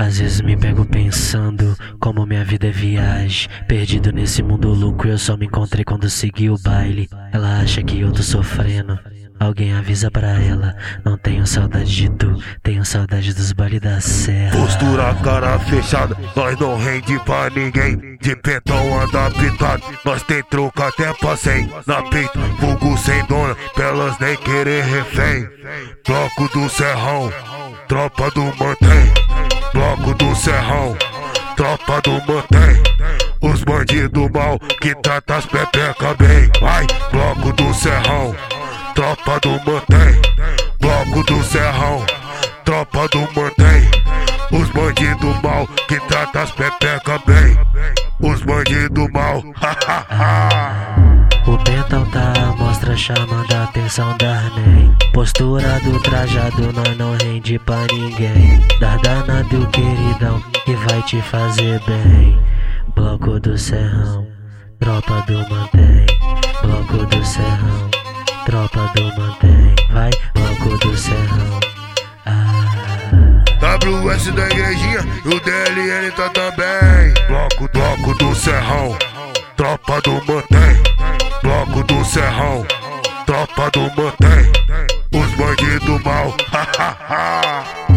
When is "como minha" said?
2.00-2.42